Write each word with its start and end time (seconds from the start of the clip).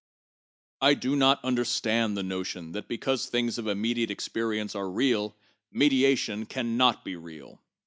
I 0.81 0.95
do 0.95 1.15
not 1.15 1.45
understand 1.45 2.17
the 2.17 2.23
notion 2.23 2.71
that 2.71 2.87
because 2.87 3.27
things 3.27 3.59
of 3.59 3.67
immediate 3.67 4.09
experience 4.09 4.73
are 4.73 4.89
real, 4.89 5.35
mediation 5.71 6.47
can 6.47 6.75
not 6.75 7.05
be 7.05 7.15
real. 7.15 7.61